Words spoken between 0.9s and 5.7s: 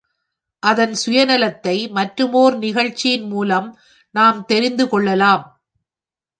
சுய நலத்தை மற்றுமோர் நிகழ்ச்சியின் மூலம் நாம் தெரிந்துகொள்ளலாம்.